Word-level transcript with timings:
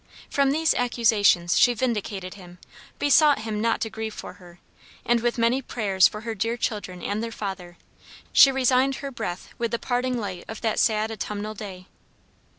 From 0.31 0.49
these 0.49 0.73
accusations 0.73 1.59
she 1.59 1.75
vindicated 1.75 2.33
him, 2.33 2.57
besought 2.97 3.41
him 3.43 3.61
not 3.61 3.79
to 3.81 3.89
grieve 3.91 4.15
for 4.15 4.33
her, 4.41 4.57
and 5.05 5.19
with 5.19 5.37
many 5.37 5.61
prayers 5.61 6.07
for 6.07 6.21
her 6.21 6.33
dear 6.33 6.57
children 6.57 7.03
and 7.03 7.21
their 7.23 7.31
father, 7.31 7.77
she 8.33 8.51
resigned 8.51 8.95
her 8.95 9.11
breath 9.11 9.53
with 9.59 9.69
the 9.69 9.77
parting 9.77 10.17
light 10.17 10.43
of 10.47 10.61
that 10.61 10.79
sad 10.79 11.11
autumnal 11.11 11.53
day. 11.53 11.85